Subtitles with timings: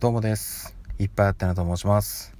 [0.00, 0.76] どうもです。
[1.00, 2.32] いっぱいあってなと申します。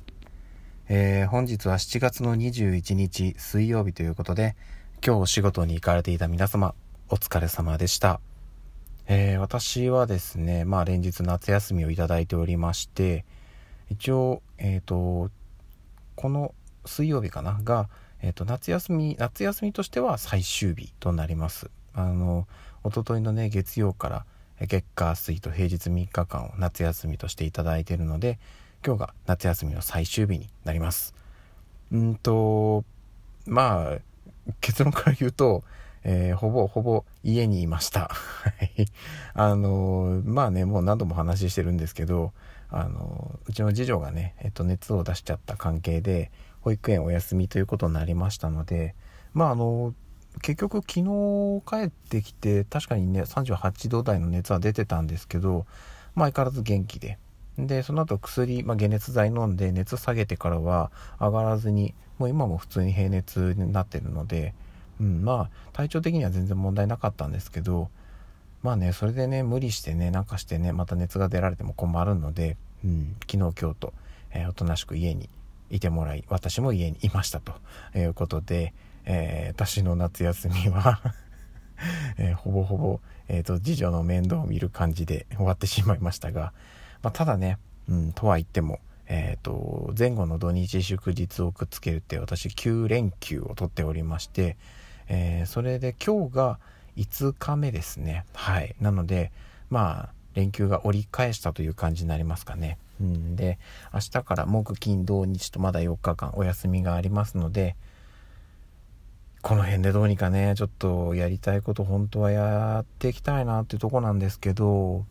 [0.88, 4.54] えー、本日は7月の21日水曜日ということで、
[5.04, 6.76] 今日お仕事に行かれていた皆様、
[7.08, 8.20] お疲れ様でした。
[9.08, 13.24] えー、私はですね、まあ連日夏休みをいただいておりまして、
[13.90, 15.32] 一応、えっ、ー、と、
[16.14, 16.54] この
[16.86, 17.88] 水曜日かなが、
[18.22, 21.72] えっ、と、夏休み、夏休みとしては最終日となります。
[21.92, 22.46] あの、
[22.84, 24.26] おとといのね、月曜から、
[24.66, 28.38] 月火水と平日3日間を夏休みとしていただいているので
[28.84, 31.14] 今日が夏休みの最終日になります。
[31.92, 32.84] うんと
[33.46, 33.98] まあ
[34.60, 35.64] 結論から言うと、
[36.04, 38.10] えー、ほぼほぼ家にいました。
[39.34, 42.32] あのまあねもう何度も話してるんですけど
[42.70, 46.30] あのうちの次女がね、えっと、熱を出しちゃった関係で
[46.60, 48.94] 保育園お休みということになりましたので
[49.32, 49.94] まああの
[50.42, 55.66] 結局昨日帰ってきて確かにね38度台の熱は出てたんですけど、
[56.14, 57.18] まあ、相変わらず元気で。
[57.58, 64.54] でその後薬、まあ、解熱剤飲んで熱下げてからは上がらずにもう今も普通に平熱になってるので、
[65.00, 67.90] うん、まあ体調的には全然問題なかったんですけど
[68.62, 73.92] まあねそれでね無理してねなんかしてねまた熱が出られても困るので、うん、昨日今日と、
[74.30, 75.28] えー、おとなしく家に
[75.70, 77.52] いてもらい私も家にいましたと
[77.96, 78.72] いうことで、
[79.04, 81.00] えー、私の夏休みは
[82.18, 86.52] えー、ほぼほぼ、えーと、次女の面倒を見る感じで終わってしまいましたが、
[87.02, 94.56] まあ、ただね、うん、とは言っても、えーと、前後の土日祝日をくっつけるって私9連休を取っておりまして、
[95.08, 96.58] えー、それで今日が
[96.96, 98.24] 5日目ですね。
[98.34, 98.74] はい。
[98.80, 99.30] なので
[99.70, 102.78] まあ連休が折り返したという感じになりますかね。
[103.00, 103.58] うん、で
[103.94, 107.76] 明日から木金土日とまだ4日間お休みがありますので、
[109.42, 115.04] この辺でどうにかね、ちょっとやりたいこと本当はやっていきたいなっていうとこなんですけど、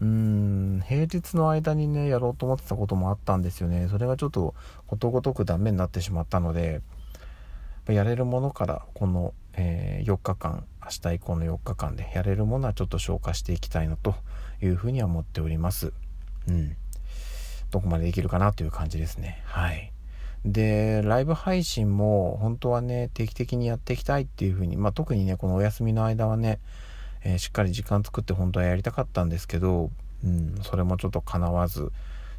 [0.00, 3.88] うーん、平日の間にね、やろうと思ってたこともあったんですよね。
[3.88, 4.54] それがちょっと
[4.86, 6.80] ことごとくダメになってしまったので、
[7.88, 14.14] やれるものからこの、えー、4日間、明日以降の4日間でやれるものはちょっと消化していきたいなと
[14.62, 15.92] いうふうには思っております。
[16.48, 16.76] うん。
[17.70, 19.42] どこまでできるかなという感じですね。
[19.44, 19.92] はい。
[20.44, 26.58] で、ライブ配信も本当はね、定期的にやっていきたいっていうふうに、まあ、特にね、このお休みの間はね、
[27.22, 29.90] えー、しっかり時間作って本当はやりたかったんですけど、
[30.24, 31.92] うん、それもちょっと叶わず、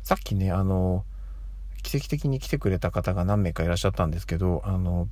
[0.03, 1.05] さっきね、あの、
[1.81, 5.07] 奇跡的に来てくれた方が何名かいらっしゃったんですけど、あの、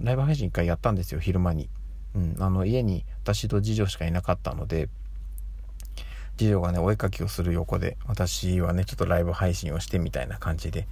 [0.00, 1.68] ライブ配信一回やったんですよ、昼間に。
[2.14, 4.88] うん、あの、家に私と次女しかいなかったので、
[6.36, 10.86] 次女がね、お絵かきをする横で、私はね、ちょっとライブ配信をしてみたいな感じで、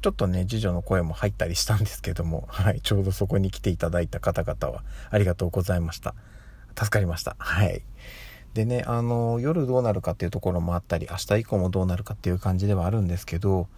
[0.00, 6.14] ちょっとね、次女の声も入ったりしたんですけども、 はい、ちょうどそこに来ていただいた方々はありがとうございました。
[6.76, 7.36] 助かりました。
[7.38, 7.82] はい。
[8.54, 13.68] でね、あの、夜どうなるかっていうところもあったり、明日以降もどうなるかっていう感じではあるんですけど、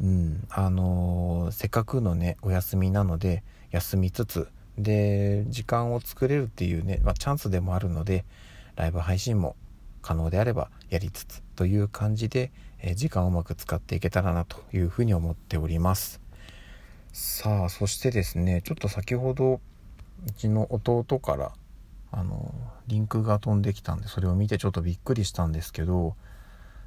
[0.00, 4.48] うん、あのせっかくのね、お休みなので、休みつつ、
[4.78, 8.24] で、時間を作れるっていうね、まあ、チャンスでもあるので、
[8.76, 9.56] ライブ配信も
[10.02, 12.50] 可能であればやりつつという感じで、
[12.82, 16.20] え時間をうまく使っていけたらなというふうに思っております。
[17.12, 19.60] さあそしてですねちょっと先ほど
[20.26, 21.52] うちの弟から
[22.12, 22.54] あの
[22.86, 26.14] リンクが飛んできたんでそれを見てちょっとびっくりしたんですけど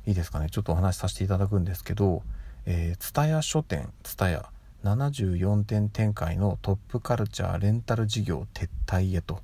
[0.06, 2.24] いいですかねちょっとお話しさせていただくんですけど
[2.66, 4.50] えー、蔦屋書店蔦屋
[4.86, 9.42] 74店展開のトップカルチャーレンタル事業撤退へと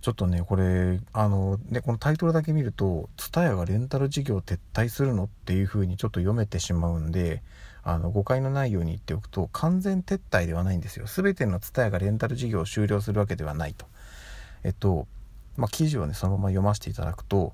[0.00, 7.42] ちょっとね、これ、あの、ね、このタイトルだけ見ると、ツタヤがレンタル事業撤退するのっていう風にちょっと読めてしまうんで、
[7.82, 11.06] あの、誤解のないように言っておくと、完全撤退ではないんですよ。
[11.06, 13.86] 全てのツタヤがレンタル事業を終了するわけではないと。
[14.64, 15.06] えっと、
[15.56, 17.52] まあ、記事をね、そのまま読ませていただくと、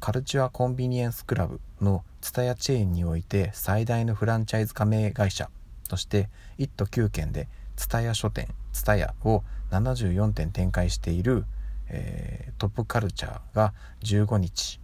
[0.00, 5.48] カルチュアコンビニエンスクラブのツタヤチェーンにおいて最大のフランチャイズ加盟会社
[5.88, 6.28] として
[6.58, 11.44] 1都9県でツタヤ書店 TSUTAYA を74店展開している
[11.88, 14.80] えー、トップカルチャーが15日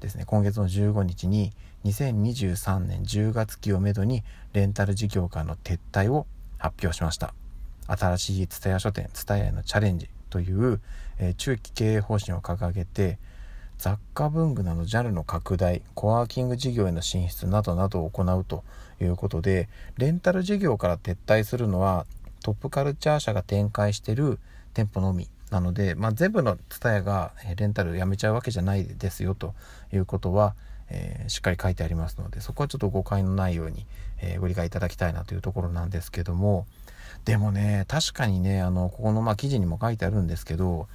[0.00, 0.24] ですね。
[0.26, 1.52] 今月の15日に
[1.84, 4.22] 2023年10月期をめどに
[4.52, 6.26] レンタル事業からの撤退を
[6.58, 7.34] 発表しました。
[7.86, 10.80] 新しい蔦屋書店蔦屋へのチャレンジという、
[11.18, 13.18] えー、中期経営方針を掲げて
[13.78, 18.64] 雑貨文具などジャンルの拡大コワーキング事業への進出などなどを行うと
[19.00, 22.06] いうことでレンタル事業から撤退するのは
[22.42, 24.38] トップカルチャー社が展開している
[24.72, 25.28] 店舗のみ。
[25.52, 29.54] なので、まあ、全部の TSUTAYA がレンタルやめちゃうわけじゃないですよと
[29.92, 30.54] いうことは、
[30.88, 33.84] えー、しっかり書いてありますのでそこはちょっと誤解のないように、
[34.22, 36.66] えー、ご理解いただきたいなというところなんですけども
[37.26, 40.88] でもね確かにねあのここのまあ記事にも書いてあるんですけど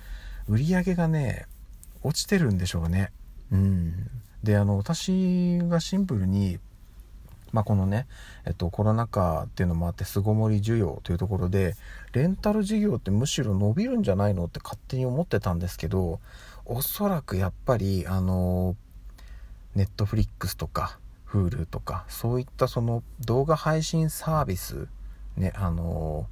[0.50, 1.46] 売り上げがね
[2.02, 3.12] 落ちてるんでしょうね。
[3.52, 4.10] うん。
[4.44, 6.60] であの私がシンプルに
[7.58, 8.06] まあ、このね、
[8.46, 11.74] えっと、コロナ禍っていうのもあって巣ごもり需要というところで
[12.14, 16.20] レンタル事業ってむしろ伸びるんじゃないのって勝手に思ってたんですけど
[16.66, 18.76] おそらくやっぱりあの
[19.74, 21.00] ネットフリックスとか
[21.32, 24.88] Hulu とかそういったその動画配信サービス
[25.36, 26.28] ねあの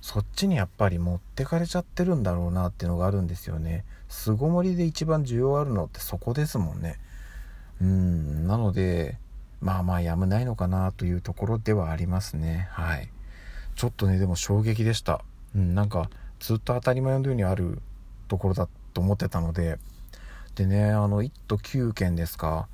[0.00, 3.84] そっちにやっぱり持ってかれちゃってるんだろうなっていうのがあるんですよね。
[4.08, 6.98] 巣ごもりで一番需要あるのってそこですもんね。
[7.80, 9.18] うんなので
[9.60, 12.68] まあまあやむないのかなというところではありますね。
[12.72, 13.08] はい。
[13.76, 15.24] ちょっとねでも衝撃でした。
[15.54, 16.10] うんなんか
[16.40, 17.80] ずっと当たり前のようにある
[18.28, 19.78] ところだと思ってたので。
[20.54, 22.68] でねあの1都9県ですか。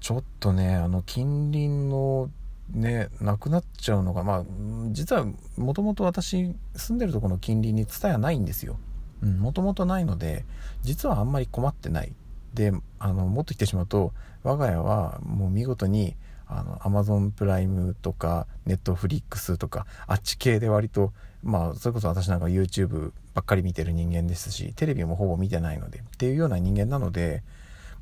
[0.00, 2.30] ちょっとねあの近隣の
[2.70, 4.44] ねなくなっちゃうのがまあ
[4.90, 5.26] 実は
[5.56, 8.78] もともと私住んでるとこの近隣に蔦屋ないんですよ。
[9.22, 10.44] もともとないので
[10.82, 12.12] 実はあんまり困ってない。
[12.56, 14.12] であのもっと言ってしまうと
[14.42, 16.16] 我が家はもう見事に
[16.48, 21.12] あの Amazon プライムとか Netflix とかあっち系で割と
[21.42, 27.42] まあそれこそ私なんか YouTube ばっかり見てる人間ですしテレビもほぼ見てないのでっていうような人間なので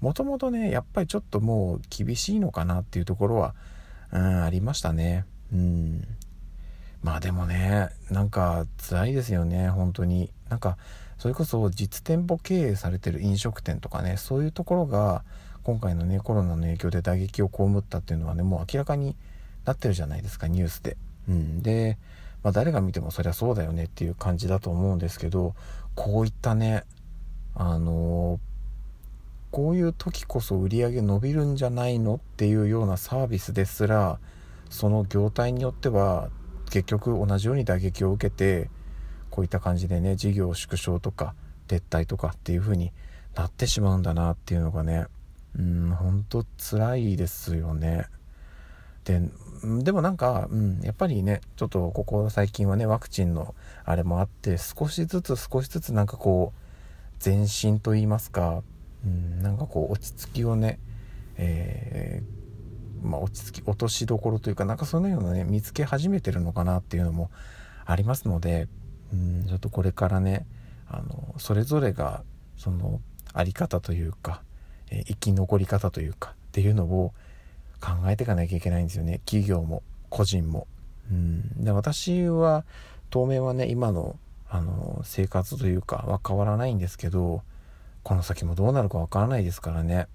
[0.00, 3.54] もともとねやっぱりちょっともう厳しいのかなっていうところは、
[4.12, 5.24] うん、ありましたね。
[5.52, 6.06] うん。
[7.02, 10.30] まあでもねなんか辛いですよね本当に。
[10.48, 10.76] なんか
[11.24, 15.24] それこそ実店舗経営されてる飲食店とかねそういうところが
[15.62, 19.16] 今回のねコロナの影響で打撃を被ったっていうのはねもう明らかに
[19.64, 20.98] なってるじゃないですかニュースで。
[21.26, 21.96] うん、で、
[22.42, 25.54] まあ、誰が見てもそりゃそうだよねっていう感じだと思うんですけど
[25.94, 26.84] こういったね
[27.54, 28.38] あの、
[29.50, 34.18] こういう時こそ売り上げ伸びるんじゃないのっていうようなサービスですら
[34.68, 36.28] その業態によっては
[36.68, 38.68] 結局同じように打撃を受けて
[39.34, 41.34] こういった感じでね事業縮小とか
[41.66, 42.92] 撤退とかっていう風に
[43.34, 45.06] なってしまうんだなっていうのがね
[45.58, 48.06] うん本当辛いですよね。
[49.02, 49.20] で
[49.82, 58.62] でもなんか、うん、やっぱりねちょっとここ最近はねワクチンのあれもあって少しずつ少しずつなんかこう前進と言いますか、
[59.04, 60.78] うん、なんかこう落ち着きをね、
[61.38, 67.32] えー、まあ、落ち着き落としどころというかなんかそのようなね見つけ始めてるのかなっていうのも
[67.84, 68.68] ありますので
[69.12, 70.46] うんちょっとこれからね
[70.88, 72.22] あのそれぞれが
[72.56, 73.00] その
[73.34, 74.42] 在り方というか、
[74.90, 77.12] えー、生き残り方というかっていうのを
[77.80, 79.20] 考えていかなきゃいけないんですよね。
[79.26, 80.66] 企業も個人も。
[81.10, 81.64] うん。
[81.64, 82.64] で私は
[83.10, 84.16] 当面はね今の
[84.48, 87.42] あの生活というかは変わらないんですけど
[88.04, 90.06] この先もどうなるかわからないですからね。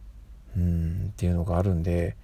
[0.56, 1.10] うん。
[1.12, 2.16] っていうのがあるんで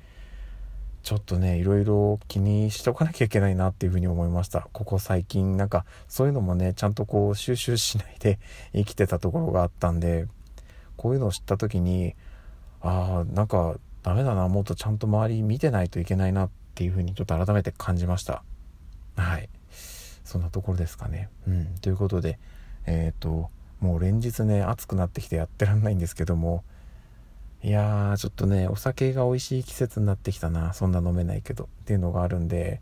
[1.06, 4.68] ちょっとねいろいろ気にしておかなきゃいけないなっていうふうに思いました。
[4.74, 8.40] ここ最近なんかそういうのもねちゃんとこう収集しないで
[8.74, 10.26] 生きてたところがあったんで
[10.98, 12.16] こういうのを知った時に
[12.82, 18.44] ああなんかダメだなもっとちゃんと周り見てないといけないなっていうふうにちょっと改めて感じました。
[19.16, 19.48] はい。
[20.24, 21.30] そんなところですかね。
[21.48, 21.66] うん。
[21.82, 22.40] ということで
[22.88, 26.64] えっ、ー、ともう連日ね暑くなってきてやってらんないんですけども
[27.66, 30.74] いやーちょっとねお酒が美味しい季節になってきたな。
[30.74, 31.64] そんな飲めないけど。
[31.64, 32.80] っていうのがあるんで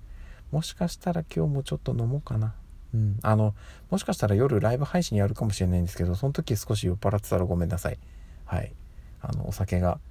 [0.51, 2.53] もしかしたら今日もちょっと飲もうかな。
[2.93, 3.17] うん。
[3.21, 3.55] あの
[3.89, 7.97] もしかしたら夜ライブ配信やるかもしれないんですけどその時少し酔っ払ってたらごめんなさい。
[8.43, 8.73] はい。
[9.21, 10.01] あのお酒が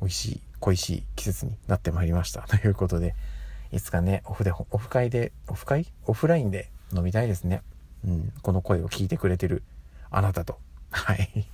[0.00, 2.40] 美味しい恋しい季節になってまいりました。
[2.48, 3.14] ということで
[3.72, 7.60] いつかねオフでオフ会でオフ会オフラインで飲みたいですね。
[8.06, 8.32] うん。
[8.40, 9.62] この声を聞いてくれてる
[10.10, 10.58] あなたと。
[10.92, 11.46] はい。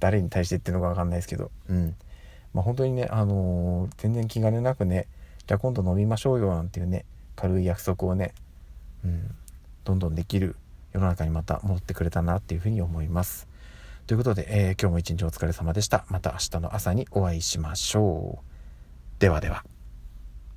[0.00, 1.96] 誰に対して言ってるのか分かんないですけど、うん。
[2.52, 5.06] まあ、本当にね、あのー、全然気兼ねなくね、
[5.46, 7.04] じゃあ今度飲みましょうよなんていうね、
[7.36, 8.32] 軽い約束をね、
[9.04, 9.34] うん、
[9.84, 10.56] どんどんできる
[10.92, 13.48] 世の中にまた戻ってくれたなっていうふうに思います。
[14.06, 16.04] ということで、えー、今日も一日お疲れ様でした。
[16.08, 19.20] また明日の朝にお会いしましょう。
[19.20, 19.64] ではでは。